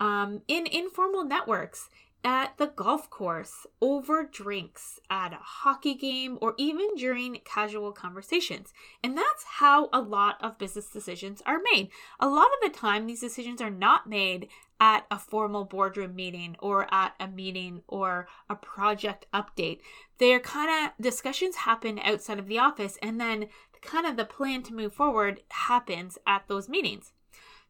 um, 0.00 0.42
in 0.48 0.66
informal 0.66 1.24
networks. 1.24 1.88
At 2.24 2.56
the 2.56 2.66
golf 2.66 3.10
course, 3.10 3.66
over 3.80 4.24
drinks, 4.24 5.00
at 5.10 5.32
a 5.32 5.38
hockey 5.40 5.94
game, 5.94 6.38
or 6.40 6.54
even 6.56 6.94
during 6.96 7.40
casual 7.44 7.92
conversations. 7.92 8.72
And 9.02 9.16
that's 9.16 9.44
how 9.58 9.88
a 9.92 10.00
lot 10.00 10.36
of 10.40 10.58
business 10.58 10.88
decisions 10.88 11.42
are 11.44 11.60
made. 11.72 11.90
A 12.20 12.28
lot 12.28 12.46
of 12.46 12.72
the 12.72 12.78
time, 12.78 13.06
these 13.06 13.20
decisions 13.20 13.60
are 13.60 13.70
not 13.70 14.08
made 14.08 14.48
at 14.78 15.06
a 15.10 15.18
formal 15.18 15.64
boardroom 15.64 16.14
meeting 16.14 16.56
or 16.58 16.92
at 16.92 17.14
a 17.20 17.28
meeting 17.28 17.82
or 17.88 18.28
a 18.48 18.54
project 18.54 19.26
update. 19.32 19.80
They're 20.18 20.40
kind 20.40 20.86
of 20.86 20.92
discussions 21.00 21.56
happen 21.56 21.98
outside 21.98 22.38
of 22.38 22.48
the 22.48 22.58
office, 22.58 22.98
and 23.02 23.20
then 23.20 23.46
kind 23.80 24.06
of 24.06 24.16
the 24.16 24.24
plan 24.24 24.62
to 24.62 24.74
move 24.74 24.92
forward 24.92 25.42
happens 25.48 26.18
at 26.26 26.46
those 26.46 26.68
meetings. 26.68 27.12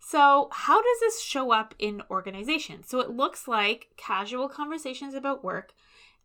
So, 0.04 0.48
how 0.50 0.82
does 0.82 1.00
this 1.00 1.22
show 1.22 1.52
up 1.52 1.74
in 1.78 2.02
organizations? 2.10 2.88
So, 2.88 2.98
it 2.98 3.10
looks 3.10 3.46
like 3.46 3.92
casual 3.96 4.48
conversations 4.48 5.14
about 5.14 5.44
work. 5.44 5.74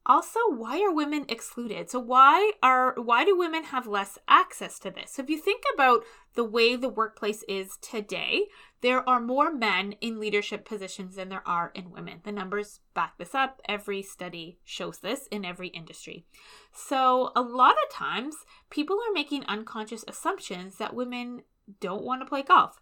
Also, 0.04 0.40
why 0.50 0.82
are 0.82 0.92
women 0.92 1.26
excluded? 1.30 1.90
So, 1.92 2.00
why 2.00 2.54
are 2.64 2.96
why 2.98 3.24
do 3.24 3.38
women 3.38 3.66
have 3.66 3.86
less 3.86 4.18
access 4.28 4.80
to 4.80 4.90
this? 4.90 5.12
So, 5.12 5.22
if 5.22 5.30
you 5.30 5.40
think 5.40 5.64
about 5.76 6.04
the 6.34 6.44
way 6.44 6.76
the 6.76 6.90
workplace 6.90 7.44
is 7.48 7.78
today, 7.78 8.46
there 8.82 9.08
are 9.08 9.22
more 9.22 9.54
men 9.54 9.94
in 10.02 10.20
leadership 10.20 10.66
positions 10.66 11.16
than 11.16 11.30
there 11.30 11.48
are 11.48 11.72
in 11.76 11.92
women. 11.92 12.22
The 12.24 12.32
numbers 12.32 12.80
back 12.96 13.20
this 13.20 13.36
up. 13.36 13.62
Every 13.70 14.02
study 14.02 14.58
shows 14.66 15.00
this 15.00 15.28
in 15.28 15.46
every 15.46 15.68
industry. 15.68 16.26
So, 16.74 17.32
a 17.36 17.42
lot 17.42 17.76
of 17.76 17.94
times, 17.94 18.38
people 18.72 18.96
are 18.96 19.14
making 19.14 19.46
unconscious 19.46 20.04
assumptions 20.08 20.78
that 20.78 20.96
women 20.96 21.44
don't 21.80 22.04
want 22.04 22.22
to 22.22 22.26
play 22.26 22.42
golf 22.42 22.82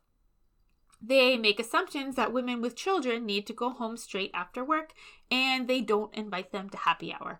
they 1.07 1.37
make 1.37 1.59
assumptions 1.59 2.15
that 2.15 2.33
women 2.33 2.61
with 2.61 2.75
children 2.75 3.25
need 3.25 3.45
to 3.47 3.53
go 3.53 3.69
home 3.69 3.97
straight 3.97 4.31
after 4.33 4.63
work 4.63 4.93
and 5.29 5.67
they 5.67 5.81
don't 5.81 6.13
invite 6.13 6.51
them 6.51 6.69
to 6.69 6.77
happy 6.77 7.13
hour. 7.13 7.39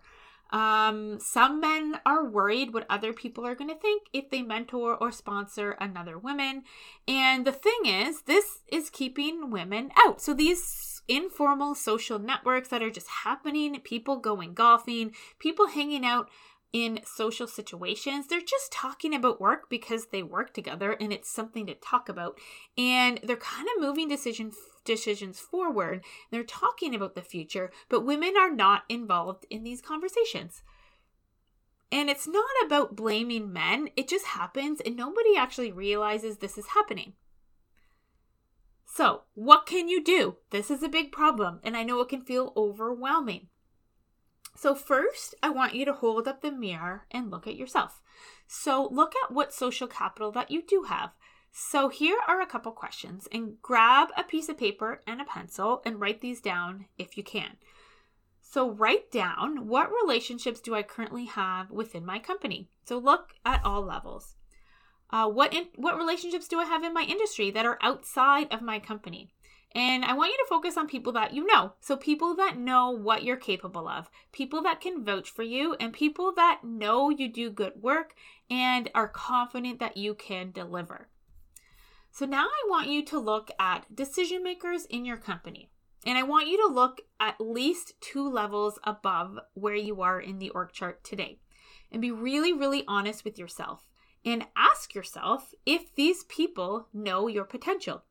Um, 0.50 1.18
some 1.18 1.60
men 1.60 1.98
are 2.06 2.24
worried 2.24 2.72
what 2.72 2.86
other 2.88 3.12
people 3.12 3.44
are 3.44 3.56
going 3.56 3.70
to 3.70 3.80
think 3.80 4.04
if 4.12 4.30
they 4.30 4.42
mentor 4.42 4.94
or 4.94 5.10
sponsor 5.10 5.72
another 5.80 6.18
woman. 6.18 6.62
And 7.08 7.44
the 7.44 7.52
thing 7.52 7.80
is, 7.84 8.22
this 8.22 8.60
is 8.68 8.90
keeping 8.90 9.50
women 9.50 9.90
out. 10.06 10.20
So 10.20 10.34
these 10.34 11.02
informal 11.08 11.74
social 11.74 12.18
networks 12.18 12.68
that 12.68 12.82
are 12.82 12.90
just 12.90 13.08
happening, 13.08 13.78
people 13.80 14.16
going 14.16 14.54
golfing, 14.54 15.12
people 15.38 15.68
hanging 15.68 16.04
out 16.04 16.28
in 16.76 17.00
social 17.06 17.46
situations. 17.46 18.26
They're 18.26 18.38
just 18.42 18.70
talking 18.70 19.14
about 19.14 19.40
work 19.40 19.70
because 19.70 20.08
they 20.08 20.22
work 20.22 20.52
together 20.52 20.92
and 20.92 21.10
it's 21.10 21.30
something 21.30 21.64
to 21.68 21.74
talk 21.74 22.10
about. 22.10 22.38
And 22.76 23.18
they're 23.22 23.36
kind 23.36 23.66
of 23.74 23.82
moving 23.82 24.08
decision 24.08 24.52
decisions 24.84 25.40
forward. 25.40 26.04
They're 26.30 26.44
talking 26.44 26.94
about 26.94 27.14
the 27.14 27.22
future, 27.22 27.72
but 27.88 28.04
women 28.04 28.34
are 28.38 28.54
not 28.54 28.82
involved 28.90 29.46
in 29.48 29.64
these 29.64 29.80
conversations. 29.80 30.62
And 31.90 32.10
it's 32.10 32.28
not 32.28 32.44
about 32.66 32.94
blaming 32.94 33.54
men, 33.54 33.88
it 33.96 34.06
just 34.06 34.26
happens 34.26 34.82
and 34.82 34.96
nobody 34.96 35.34
actually 35.34 35.72
realizes 35.72 36.36
this 36.36 36.58
is 36.58 36.66
happening. 36.74 37.14
So, 38.84 39.22
what 39.32 39.64
can 39.64 39.88
you 39.88 40.04
do? 40.04 40.36
This 40.50 40.70
is 40.70 40.82
a 40.82 40.90
big 40.90 41.10
problem, 41.10 41.60
and 41.62 41.74
I 41.74 41.84
know 41.84 42.00
it 42.00 42.10
can 42.10 42.20
feel 42.20 42.52
overwhelming. 42.54 43.48
So, 44.56 44.74
first, 44.74 45.34
I 45.42 45.50
want 45.50 45.74
you 45.74 45.84
to 45.84 45.92
hold 45.92 46.26
up 46.26 46.40
the 46.40 46.50
mirror 46.50 47.04
and 47.10 47.30
look 47.30 47.46
at 47.46 47.56
yourself. 47.56 48.00
So, 48.48 48.88
look 48.90 49.12
at 49.22 49.30
what 49.30 49.52
social 49.52 49.86
capital 49.86 50.32
that 50.32 50.50
you 50.50 50.62
do 50.62 50.84
have. 50.84 51.10
So, 51.52 51.90
here 51.90 52.18
are 52.26 52.40
a 52.40 52.46
couple 52.46 52.72
questions, 52.72 53.28
and 53.30 53.60
grab 53.60 54.08
a 54.16 54.24
piece 54.24 54.48
of 54.48 54.56
paper 54.56 55.02
and 55.06 55.20
a 55.20 55.24
pencil 55.24 55.82
and 55.84 56.00
write 56.00 56.22
these 56.22 56.40
down 56.40 56.86
if 56.96 57.18
you 57.18 57.22
can. 57.22 57.58
So, 58.40 58.70
write 58.70 59.10
down 59.10 59.66
what 59.68 59.90
relationships 60.02 60.60
do 60.60 60.74
I 60.74 60.82
currently 60.82 61.26
have 61.26 61.70
within 61.70 62.06
my 62.06 62.18
company. 62.18 62.70
So, 62.84 62.96
look 62.96 63.34
at 63.44 63.62
all 63.62 63.82
levels. 63.82 64.36
Uh, 65.10 65.28
what 65.28 65.52
in, 65.52 65.66
what 65.74 65.98
relationships 65.98 66.48
do 66.48 66.58
I 66.58 66.64
have 66.64 66.82
in 66.82 66.94
my 66.94 67.02
industry 67.02 67.50
that 67.50 67.66
are 67.66 67.78
outside 67.82 68.52
of 68.52 68.62
my 68.62 68.78
company? 68.78 69.30
And 69.74 70.04
I 70.04 70.14
want 70.14 70.30
you 70.32 70.38
to 70.38 70.48
focus 70.48 70.76
on 70.76 70.88
people 70.88 71.12
that 71.12 71.34
you 71.34 71.44
know. 71.46 71.72
So, 71.80 71.96
people 71.96 72.34
that 72.36 72.58
know 72.58 72.90
what 72.90 73.24
you're 73.24 73.36
capable 73.36 73.88
of, 73.88 74.10
people 74.32 74.62
that 74.62 74.80
can 74.80 75.04
vouch 75.04 75.28
for 75.28 75.42
you, 75.42 75.74
and 75.78 75.92
people 75.92 76.32
that 76.36 76.60
know 76.64 77.10
you 77.10 77.28
do 77.30 77.50
good 77.50 77.82
work 77.82 78.14
and 78.48 78.90
are 78.94 79.08
confident 79.08 79.78
that 79.80 79.96
you 79.96 80.14
can 80.14 80.50
deliver. 80.50 81.08
So, 82.10 82.24
now 82.24 82.46
I 82.46 82.70
want 82.70 82.88
you 82.88 83.04
to 83.06 83.18
look 83.18 83.50
at 83.58 83.94
decision 83.94 84.42
makers 84.42 84.86
in 84.86 85.04
your 85.04 85.18
company. 85.18 85.70
And 86.06 86.16
I 86.16 86.22
want 86.22 86.48
you 86.48 86.56
to 86.66 86.72
look 86.72 87.00
at 87.18 87.40
least 87.40 87.94
two 88.00 88.26
levels 88.28 88.78
above 88.84 89.38
where 89.54 89.74
you 89.74 90.00
are 90.02 90.20
in 90.20 90.38
the 90.38 90.50
org 90.50 90.72
chart 90.72 91.02
today. 91.02 91.40
And 91.90 92.00
be 92.00 92.12
really, 92.12 92.52
really 92.52 92.84
honest 92.86 93.24
with 93.24 93.38
yourself. 93.38 93.86
And 94.24 94.46
ask 94.56 94.94
yourself 94.94 95.52
if 95.66 95.94
these 95.94 96.24
people 96.24 96.88
know 96.94 97.26
your 97.26 97.44
potential 97.44 98.04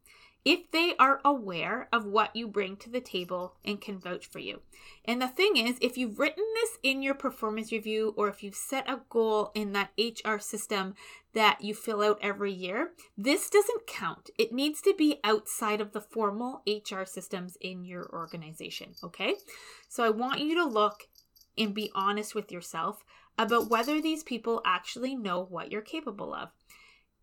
if 0.46 0.70
they 0.72 0.94
are 1.00 1.20
aware 1.26 1.90
of 1.92 2.06
what 2.06 2.36
you 2.36 2.48
bring 2.48 2.78
to 2.78 2.90
the 2.90 3.02
table 3.02 3.56
and 3.66 3.82
can 3.82 4.00
vouch 4.00 4.28
for 4.28 4.38
you. 4.38 4.62
And 5.04 5.20
the 5.20 5.28
thing 5.28 5.58
is, 5.58 5.78
if 5.82 5.98
you've 5.98 6.20
written 6.20 6.46
this 6.54 6.78
in 6.84 7.02
your 7.02 7.16
performance 7.16 7.72
review 7.72 8.14
or 8.16 8.30
if 8.30 8.44
you've 8.44 8.56
set 8.56 8.88
a 8.88 9.02
goal 9.10 9.52
in 9.56 9.74
that 9.74 9.90
HR 9.98 10.38
system 10.38 10.94
that 11.34 11.62
you 11.62 11.74
fill 11.74 12.04
out 12.04 12.20
every 12.22 12.54
year, 12.54 12.92
this 13.18 13.50
doesn't 13.50 13.88
count. 13.88 14.30
It 14.38 14.54
needs 14.54 14.82
to 14.82 14.94
be 14.96 15.20
outside 15.24 15.82
of 15.82 15.94
the 15.94 16.02
formal 16.02 16.62
HR 16.68 17.04
systems 17.06 17.58
in 17.60 17.84
your 17.84 18.08
organization, 18.14 18.94
okay? 19.04 19.36
So 19.90 20.04
I 20.04 20.12
want 20.12 20.42
you 20.42 20.54
to 20.56 20.66
look 20.66 21.08
and 21.58 21.74
be 21.74 21.92
honest 21.96 22.36
with 22.36 22.52
yourself 22.52 23.04
about 23.38 23.70
whether 23.70 24.00
these 24.00 24.24
people 24.24 24.62
actually 24.64 25.16
know 25.16 25.44
what 25.44 25.72
you're 25.72 25.82
capable 25.82 26.34
of. 26.34 26.50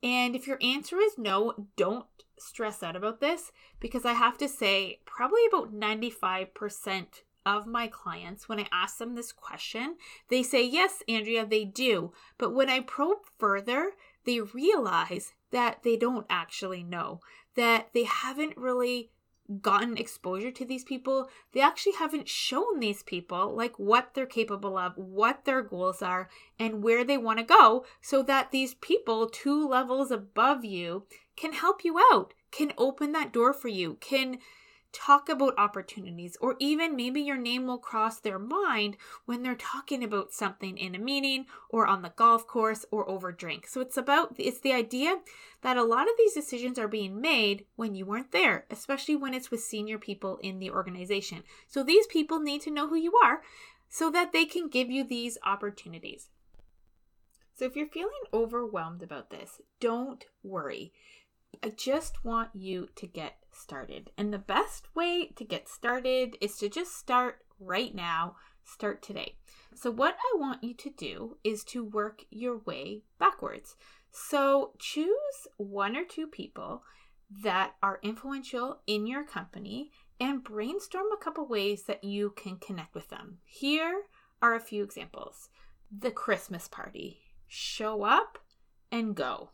And 0.02 0.34
if 0.34 0.48
your 0.48 0.58
answer 0.60 0.98
is 0.98 1.16
no, 1.16 1.68
don't 1.76 2.06
stress 2.42 2.82
out 2.82 2.96
about 2.96 3.20
this 3.20 3.52
because 3.80 4.04
I 4.04 4.12
have 4.12 4.38
to 4.38 4.48
say, 4.48 5.00
probably 5.04 5.42
about 5.46 5.74
95% 5.74 7.06
of 7.44 7.66
my 7.66 7.88
clients, 7.88 8.48
when 8.48 8.60
I 8.60 8.68
ask 8.72 8.98
them 8.98 9.14
this 9.14 9.32
question, 9.32 9.96
they 10.28 10.42
say, 10.42 10.64
Yes, 10.64 11.02
Andrea, 11.08 11.44
they 11.44 11.64
do. 11.64 12.12
But 12.38 12.54
when 12.54 12.70
I 12.70 12.80
probe 12.80 13.18
further, 13.38 13.92
they 14.24 14.40
realize 14.40 15.34
that 15.50 15.82
they 15.82 15.96
don't 15.96 16.26
actually 16.30 16.82
know, 16.82 17.20
that 17.56 17.88
they 17.92 18.04
haven't 18.04 18.56
really 18.56 19.10
gotten 19.60 19.96
exposure 19.96 20.50
to 20.50 20.64
these 20.64 20.84
people, 20.84 21.28
they 21.52 21.60
actually 21.60 21.94
haven't 21.94 22.28
shown 22.28 22.80
these 22.80 23.02
people 23.02 23.54
like 23.54 23.78
what 23.78 24.14
they're 24.14 24.26
capable 24.26 24.78
of, 24.78 24.92
what 24.96 25.44
their 25.44 25.62
goals 25.62 26.02
are, 26.02 26.28
and 26.58 26.82
where 26.82 27.04
they 27.04 27.18
want 27.18 27.38
to 27.38 27.44
go 27.44 27.84
so 28.00 28.22
that 28.22 28.50
these 28.50 28.74
people 28.74 29.28
two 29.28 29.66
levels 29.68 30.10
above 30.10 30.64
you 30.64 31.04
can 31.36 31.52
help 31.52 31.84
you 31.84 31.98
out, 32.12 32.34
can 32.50 32.72
open 32.78 33.12
that 33.12 33.32
door 33.32 33.52
for 33.52 33.68
you, 33.68 33.96
can 34.00 34.38
talk 34.92 35.28
about 35.28 35.58
opportunities, 35.58 36.36
or 36.40 36.56
even 36.58 36.94
maybe 36.94 37.20
your 37.20 37.36
name 37.36 37.66
will 37.66 37.78
cross 37.78 38.20
their 38.20 38.38
mind 38.38 38.96
when 39.24 39.42
they're 39.42 39.54
talking 39.54 40.04
about 40.04 40.32
something 40.32 40.76
in 40.76 40.94
a 40.94 40.98
meeting 40.98 41.46
or 41.70 41.86
on 41.86 42.02
the 42.02 42.12
golf 42.16 42.46
course 42.46 42.84
or 42.90 43.08
over 43.08 43.32
drink. 43.32 43.66
So 43.66 43.80
it's 43.80 43.96
about 43.96 44.34
it's 44.38 44.60
the 44.60 44.72
idea 44.72 45.16
that 45.62 45.76
a 45.76 45.84
lot 45.84 46.08
of 46.08 46.14
these 46.18 46.34
decisions 46.34 46.78
are 46.78 46.88
being 46.88 47.20
made 47.20 47.64
when 47.76 47.94
you 47.94 48.04
weren't 48.04 48.32
there, 48.32 48.66
especially 48.70 49.16
when 49.16 49.34
it's 49.34 49.50
with 49.50 49.60
senior 49.60 49.98
people 49.98 50.38
in 50.42 50.58
the 50.58 50.70
organization. 50.70 51.42
So 51.66 51.82
these 51.82 52.06
people 52.06 52.40
need 52.40 52.60
to 52.62 52.70
know 52.70 52.88
who 52.88 52.96
you 52.96 53.12
are 53.24 53.42
so 53.88 54.10
that 54.10 54.32
they 54.32 54.44
can 54.44 54.68
give 54.68 54.90
you 54.90 55.04
these 55.04 55.38
opportunities. 55.44 56.28
So 57.54 57.66
if 57.66 57.76
you're 57.76 57.86
feeling 57.86 58.12
overwhelmed 58.32 59.02
about 59.02 59.30
this, 59.30 59.60
don't 59.78 60.24
worry. 60.42 60.92
I 61.62 61.68
just 61.68 62.24
want 62.24 62.50
you 62.54 62.88
to 62.96 63.06
get 63.06 63.36
started. 63.54 64.10
And 64.16 64.32
the 64.32 64.38
best 64.38 64.94
way 64.94 65.32
to 65.36 65.44
get 65.44 65.68
started 65.68 66.36
is 66.40 66.56
to 66.58 66.68
just 66.68 66.96
start 66.96 67.38
right 67.58 67.94
now, 67.94 68.36
start 68.64 69.02
today. 69.02 69.36
So, 69.74 69.90
what 69.90 70.16
I 70.16 70.38
want 70.38 70.64
you 70.64 70.74
to 70.74 70.90
do 70.90 71.38
is 71.44 71.64
to 71.64 71.84
work 71.84 72.24
your 72.30 72.58
way 72.58 73.02
backwards. 73.18 73.76
So, 74.10 74.72
choose 74.78 75.48
one 75.56 75.96
or 75.96 76.04
two 76.04 76.26
people 76.26 76.82
that 77.42 77.74
are 77.82 77.98
influential 78.02 78.80
in 78.86 79.06
your 79.06 79.24
company 79.24 79.90
and 80.20 80.44
brainstorm 80.44 81.06
a 81.12 81.22
couple 81.22 81.46
ways 81.46 81.84
that 81.84 82.04
you 82.04 82.30
can 82.36 82.56
connect 82.58 82.94
with 82.94 83.08
them. 83.08 83.38
Here 83.44 84.02
are 84.42 84.54
a 84.54 84.60
few 84.60 84.82
examples 84.82 85.48
the 85.90 86.10
Christmas 86.10 86.68
party. 86.68 87.20
Show 87.48 88.02
up 88.02 88.38
and 88.90 89.14
go 89.14 89.50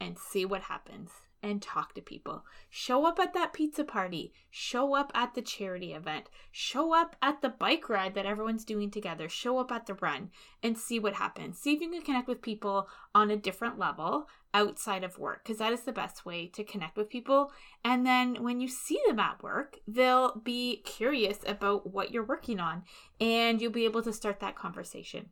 and 0.00 0.18
see 0.18 0.44
what 0.44 0.62
happens. 0.62 1.10
And 1.42 1.62
talk 1.62 1.94
to 1.94 2.00
people. 2.00 2.44
Show 2.68 3.04
up 3.06 3.18
at 3.18 3.34
that 3.34 3.52
pizza 3.52 3.84
party, 3.84 4.32
show 4.50 4.94
up 4.94 5.10
at 5.14 5.34
the 5.34 5.42
charity 5.42 5.92
event, 5.92 6.28
show 6.52 6.94
up 6.94 7.16
at 7.22 7.42
the 7.42 7.48
bike 7.48 7.88
ride 7.88 8.14
that 8.14 8.26
everyone's 8.26 8.64
doing 8.64 8.90
together, 8.90 9.28
show 9.28 9.58
up 9.58 9.72
at 9.72 9.86
the 9.86 9.94
run 9.94 10.30
and 10.62 10.76
see 10.76 10.98
what 10.98 11.14
happens. 11.14 11.58
See 11.58 11.74
if 11.74 11.80
you 11.80 11.90
can 11.90 12.02
connect 12.02 12.28
with 12.28 12.42
people 12.42 12.88
on 13.14 13.30
a 13.30 13.36
different 13.36 13.78
level 13.78 14.28
outside 14.52 15.04
of 15.04 15.18
work 15.18 15.44
because 15.44 15.58
that 15.58 15.72
is 15.72 15.82
the 15.82 15.92
best 15.92 16.26
way 16.26 16.46
to 16.48 16.64
connect 16.64 16.96
with 16.96 17.08
people. 17.08 17.52
And 17.84 18.04
then 18.04 18.42
when 18.42 18.60
you 18.60 18.68
see 18.68 19.00
them 19.06 19.20
at 19.20 19.42
work, 19.42 19.78
they'll 19.86 20.36
be 20.36 20.82
curious 20.84 21.38
about 21.46 21.92
what 21.92 22.10
you're 22.10 22.24
working 22.24 22.60
on 22.60 22.82
and 23.20 23.60
you'll 23.60 23.72
be 23.72 23.84
able 23.84 24.02
to 24.02 24.12
start 24.12 24.40
that 24.40 24.56
conversation. 24.56 25.30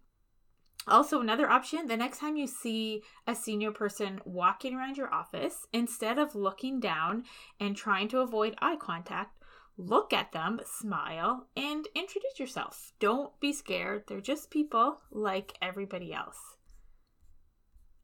Also, 0.87 1.20
another 1.20 1.50
option 1.50 1.87
the 1.87 1.97
next 1.97 2.18
time 2.18 2.37
you 2.37 2.47
see 2.47 3.02
a 3.26 3.35
senior 3.35 3.70
person 3.70 4.20
walking 4.25 4.75
around 4.75 4.97
your 4.97 5.12
office, 5.12 5.66
instead 5.73 6.18
of 6.18 6.35
looking 6.35 6.80
down 6.80 7.25
and 7.61 7.76
trying 7.76 8.08
to 8.08 8.20
avoid 8.20 8.54
eye 8.61 8.76
contact, 8.76 9.38
look 9.76 10.12
at 10.12 10.32
them, 10.32 10.61
smile, 10.64 11.47
and 11.56 11.87
introduce 11.94 12.38
yourself. 12.38 12.92
Don't 12.99 13.38
be 13.38 13.52
scared, 13.52 14.04
they're 14.06 14.20
just 14.20 14.50
people 14.50 15.00
like 15.11 15.56
everybody 15.61 16.12
else. 16.12 16.56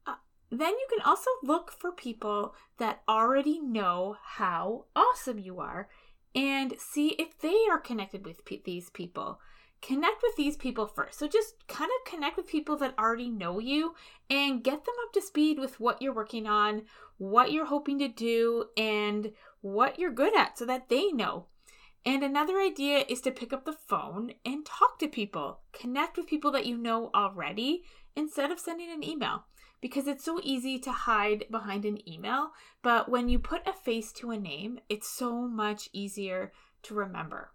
Uh, 0.05 0.15
then 0.51 0.71
you 0.71 0.87
can 0.89 1.01
also 1.05 1.29
look 1.43 1.71
for 1.71 1.91
people 1.91 2.53
that 2.77 3.01
already 3.09 3.59
know 3.59 4.15
how 4.23 4.85
awesome 4.95 5.39
you 5.39 5.59
are 5.59 5.89
and 6.35 6.75
see 6.77 7.09
if 7.19 7.39
they 7.39 7.57
are 7.69 7.79
connected 7.79 8.25
with 8.25 8.45
pe- 8.45 8.61
these 8.63 8.89
people 8.89 9.39
connect 9.85 10.23
with 10.23 10.35
these 10.35 10.57
people 10.57 10.87
first. 10.87 11.19
So 11.19 11.27
just 11.27 11.67
kind 11.67 11.89
of 11.89 12.11
connect 12.11 12.37
with 12.37 12.47
people 12.47 12.75
that 12.77 12.97
already 12.97 13.29
know 13.29 13.59
you 13.59 13.93
and 14.29 14.63
get 14.63 14.83
them 14.83 14.95
up 15.05 15.13
to 15.13 15.21
speed 15.21 15.59
with 15.59 15.79
what 15.79 16.01
you're 16.01 16.13
working 16.13 16.47
on, 16.47 16.83
what 17.17 17.51
you're 17.51 17.65
hoping 17.65 17.99
to 17.99 18.07
do, 18.07 18.65
and 18.75 19.31
what 19.61 19.99
you're 19.99 20.11
good 20.11 20.35
at 20.35 20.57
so 20.57 20.65
that 20.65 20.89
they 20.89 21.11
know. 21.11 21.45
And 22.05 22.23
another 22.23 22.59
idea 22.59 23.03
is 23.07 23.21
to 23.21 23.31
pick 23.31 23.51
up 23.51 23.65
the 23.65 23.73
phone 23.73 24.33
and 24.43 24.65
talk 24.65 24.99
to 24.99 25.07
people. 25.07 25.59
Connect 25.71 26.17
with 26.17 26.27
people 26.27 26.51
that 26.51 26.65
you 26.65 26.77
know 26.77 27.09
already 27.13 27.83
instead 28.15 28.51
of 28.51 28.59
sending 28.59 28.91
an 28.91 29.03
email 29.03 29.45
because 29.81 30.07
it's 30.07 30.23
so 30.23 30.39
easy 30.43 30.79
to 30.79 30.91
hide 30.91 31.45
behind 31.51 31.85
an 31.85 32.07
email. 32.09 32.51
But 32.81 33.09
when 33.09 33.29
you 33.29 33.39
put 33.39 33.67
a 33.67 33.73
face 33.73 34.11
to 34.13 34.31
a 34.31 34.37
name, 34.37 34.79
it's 34.89 35.09
so 35.09 35.47
much 35.47 35.89
easier 35.93 36.51
to 36.83 36.93
remember. 36.93 37.51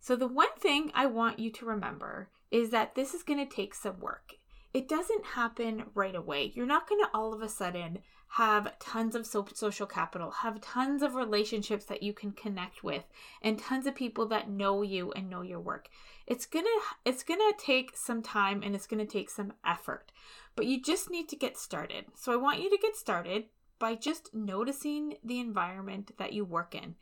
So, 0.00 0.16
the 0.16 0.26
one 0.26 0.54
thing 0.58 0.90
I 0.94 1.06
want 1.06 1.38
you 1.38 1.50
to 1.50 1.66
remember 1.66 2.30
is 2.50 2.70
that 2.70 2.94
this 2.94 3.14
is 3.14 3.22
going 3.22 3.38
to 3.38 3.54
take 3.54 3.74
some 3.74 4.00
work. 4.00 4.34
It 4.72 4.88
doesn't 4.88 5.24
happen 5.24 5.84
right 5.94 6.14
away. 6.14 6.52
You're 6.54 6.66
not 6.66 6.88
going 6.88 7.02
to 7.02 7.10
all 7.12 7.34
of 7.34 7.42
a 7.42 7.48
sudden 7.48 7.98
have 8.34 8.78
tons 8.78 9.16
of 9.16 9.26
social 9.26 9.86
capital, 9.86 10.30
have 10.30 10.60
tons 10.60 11.02
of 11.02 11.16
relationships 11.16 11.84
that 11.86 12.02
you 12.02 12.12
can 12.12 12.30
connect 12.30 12.84
with, 12.84 13.02
and 13.42 13.58
tons 13.58 13.86
of 13.86 13.96
people 13.96 14.26
that 14.26 14.48
know 14.48 14.82
you 14.82 15.10
and 15.12 15.28
know 15.28 15.42
your 15.42 15.58
work. 15.58 15.88
It's 16.26 16.46
going 16.46 16.64
to 16.64 16.80
it's 17.04 17.24
going 17.24 17.40
to 17.40 17.54
take 17.58 17.96
some 17.96 18.22
time 18.22 18.62
and 18.62 18.74
it's 18.74 18.86
going 18.86 19.04
to 19.04 19.12
take 19.12 19.28
some 19.28 19.52
effort. 19.66 20.12
But 20.54 20.66
you 20.66 20.80
just 20.80 21.10
need 21.10 21.28
to 21.30 21.36
get 21.36 21.58
started. 21.58 22.06
So 22.14 22.32
I 22.32 22.36
want 22.36 22.60
you 22.60 22.70
to 22.70 22.78
get 22.80 22.96
started 22.96 23.46
by 23.80 23.96
just 23.96 24.32
noticing 24.32 25.14
the 25.24 25.40
environment 25.40 26.12
that 26.18 26.32
you 26.32 26.44
work 26.44 26.74
in 26.76 26.94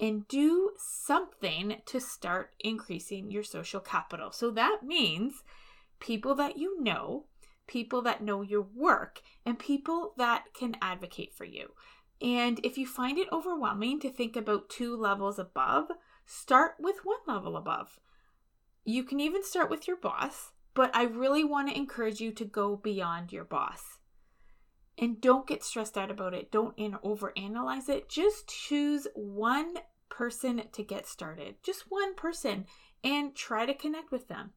and 0.00 0.26
do 0.28 0.72
something 0.76 1.76
to 1.86 2.00
start 2.00 2.54
increasing 2.60 3.30
your 3.30 3.44
social 3.44 3.80
capital. 3.80 4.32
So 4.32 4.50
that 4.52 4.80
means 4.82 5.42
people 6.00 6.34
that 6.36 6.58
you 6.58 6.82
know, 6.82 7.26
people 7.66 8.02
that 8.02 8.22
know 8.22 8.42
your 8.42 8.62
work, 8.62 9.20
and 9.46 9.58
people 9.58 10.14
that 10.16 10.46
can 10.54 10.76
advocate 10.82 11.32
for 11.34 11.44
you. 11.44 11.72
And 12.20 12.60
if 12.64 12.78
you 12.78 12.86
find 12.86 13.18
it 13.18 13.28
overwhelming 13.32 14.00
to 14.00 14.10
think 14.10 14.36
about 14.36 14.68
two 14.68 14.96
levels 14.96 15.38
above, 15.38 15.88
start 16.26 16.74
with 16.78 17.04
one 17.04 17.18
level 17.26 17.56
above. 17.56 17.98
You 18.84 19.04
can 19.04 19.20
even 19.20 19.44
start 19.44 19.70
with 19.70 19.86
your 19.86 19.96
boss, 19.96 20.52
but 20.74 20.94
I 20.94 21.04
really 21.04 21.44
want 21.44 21.68
to 21.68 21.76
encourage 21.76 22.20
you 22.20 22.32
to 22.32 22.44
go 22.44 22.76
beyond 22.76 23.32
your 23.32 23.44
boss. 23.44 23.98
And 24.98 25.20
don't 25.20 25.46
get 25.46 25.64
stressed 25.64 25.96
out 25.96 26.10
about 26.10 26.34
it. 26.34 26.52
Don't 26.52 26.74
in- 26.76 26.98
overanalyze 27.04 27.88
it. 27.88 28.08
Just 28.08 28.48
choose 28.48 29.06
one 29.14 29.74
person 30.10 30.62
to 30.72 30.82
get 30.82 31.06
started, 31.06 31.56
just 31.62 31.86
one 31.88 32.14
person, 32.14 32.66
and 33.02 33.34
try 33.34 33.64
to 33.64 33.74
connect 33.74 34.12
with 34.12 34.28
them. 34.28 34.52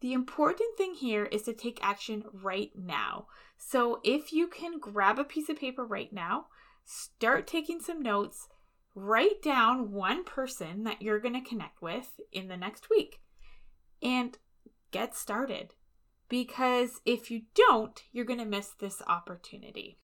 The 0.00 0.14
important 0.14 0.76
thing 0.76 0.94
here 0.94 1.26
is 1.26 1.42
to 1.42 1.52
take 1.52 1.78
action 1.82 2.24
right 2.32 2.72
now. 2.74 3.26
So 3.58 4.00
if 4.02 4.32
you 4.32 4.48
can 4.48 4.80
grab 4.80 5.18
a 5.18 5.24
piece 5.24 5.48
of 5.48 5.58
paper 5.58 5.84
right 5.84 6.12
now, 6.12 6.46
start 6.84 7.46
taking 7.46 7.78
some 7.78 8.02
notes, 8.02 8.48
write 8.94 9.42
down 9.42 9.92
one 9.92 10.24
person 10.24 10.84
that 10.84 11.02
you're 11.02 11.20
going 11.20 11.40
to 11.40 11.48
connect 11.48 11.80
with 11.80 12.18
in 12.32 12.48
the 12.48 12.56
next 12.56 12.90
week, 12.90 13.20
and 14.02 14.38
get 14.90 15.14
started. 15.14 15.74
Because 16.32 17.02
if 17.04 17.30
you 17.30 17.42
don't, 17.54 18.04
you're 18.10 18.24
going 18.24 18.38
to 18.38 18.46
miss 18.46 18.70
this 18.80 19.02
opportunity. 19.06 19.98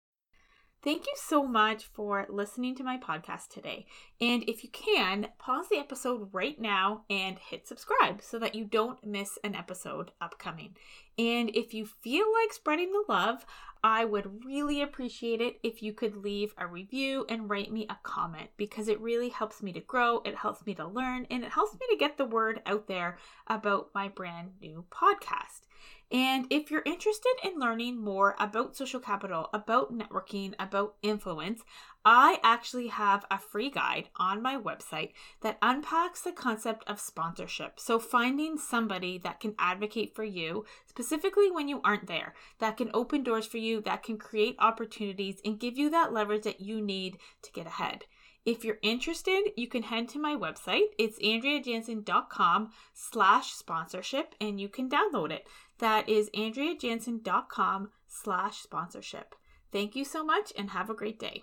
Thank 0.82 1.06
you 1.06 1.12
so 1.14 1.46
much 1.46 1.84
for 1.84 2.26
listening 2.28 2.74
to 2.76 2.82
my 2.82 2.98
podcast 2.98 3.46
today. 3.48 3.86
And 4.20 4.42
if 4.48 4.64
you 4.64 4.70
can, 4.70 5.28
pause 5.38 5.66
the 5.70 5.78
episode 5.78 6.30
right 6.32 6.60
now 6.60 7.04
and 7.08 7.38
hit 7.38 7.68
subscribe 7.68 8.22
so 8.22 8.40
that 8.40 8.56
you 8.56 8.64
don't 8.64 9.06
miss 9.06 9.38
an 9.44 9.54
episode 9.54 10.10
upcoming. 10.20 10.74
And 11.16 11.48
if 11.54 11.72
you 11.72 11.86
feel 11.86 12.26
like 12.42 12.52
spreading 12.52 12.90
the 12.90 13.04
love, 13.08 13.46
I 13.84 14.04
would 14.04 14.44
really 14.44 14.82
appreciate 14.82 15.40
it 15.40 15.60
if 15.62 15.80
you 15.80 15.92
could 15.92 16.16
leave 16.16 16.54
a 16.58 16.66
review 16.66 17.24
and 17.28 17.48
write 17.48 17.72
me 17.72 17.86
a 17.88 17.98
comment 18.02 18.50
because 18.56 18.88
it 18.88 19.00
really 19.00 19.28
helps 19.28 19.62
me 19.62 19.72
to 19.74 19.80
grow, 19.80 20.22
it 20.24 20.34
helps 20.34 20.66
me 20.66 20.74
to 20.74 20.88
learn, 20.88 21.28
and 21.30 21.44
it 21.44 21.52
helps 21.52 21.74
me 21.74 21.86
to 21.90 21.96
get 21.96 22.18
the 22.18 22.24
word 22.24 22.62
out 22.66 22.88
there 22.88 23.16
about 23.46 23.90
my 23.94 24.08
brand 24.08 24.54
new 24.60 24.84
podcast. 24.90 25.65
And 26.12 26.46
if 26.50 26.70
you're 26.70 26.82
interested 26.86 27.34
in 27.42 27.58
learning 27.58 28.00
more 28.00 28.36
about 28.38 28.76
social 28.76 29.00
capital, 29.00 29.50
about 29.52 29.92
networking, 29.92 30.54
about 30.56 30.94
influence, 31.02 31.62
I 32.04 32.38
actually 32.44 32.86
have 32.86 33.24
a 33.28 33.38
free 33.38 33.70
guide 33.70 34.10
on 34.14 34.40
my 34.40 34.56
website 34.56 35.10
that 35.40 35.58
unpacks 35.60 36.20
the 36.20 36.30
concept 36.30 36.84
of 36.86 37.00
sponsorship. 37.00 37.80
So, 37.80 37.98
finding 37.98 38.56
somebody 38.56 39.18
that 39.24 39.40
can 39.40 39.56
advocate 39.58 40.14
for 40.14 40.22
you, 40.22 40.64
specifically 40.86 41.50
when 41.50 41.66
you 41.66 41.80
aren't 41.82 42.06
there, 42.06 42.34
that 42.60 42.76
can 42.76 42.90
open 42.94 43.24
doors 43.24 43.46
for 43.46 43.58
you, 43.58 43.80
that 43.80 44.04
can 44.04 44.18
create 44.18 44.54
opportunities 44.60 45.40
and 45.44 45.58
give 45.58 45.76
you 45.76 45.90
that 45.90 46.12
leverage 46.12 46.44
that 46.44 46.60
you 46.60 46.80
need 46.80 47.18
to 47.42 47.50
get 47.50 47.66
ahead. 47.66 48.04
If 48.46 48.64
you're 48.64 48.78
interested, 48.80 49.50
you 49.56 49.66
can 49.66 49.82
head 49.82 50.08
to 50.10 50.20
my 50.20 50.36
website. 50.36 50.94
It's 50.98 51.18
andreajansen.com 51.18 52.70
slash 52.94 53.50
sponsorship 53.50 54.36
and 54.40 54.60
you 54.60 54.68
can 54.68 54.88
download 54.88 55.32
it. 55.32 55.48
That 55.78 56.08
is 56.08 56.30
andreajansen.com 56.30 57.90
slash 58.06 58.58
sponsorship. 58.58 59.34
Thank 59.72 59.96
you 59.96 60.04
so 60.04 60.24
much 60.24 60.52
and 60.56 60.70
have 60.70 60.88
a 60.88 60.94
great 60.94 61.18
day. 61.18 61.42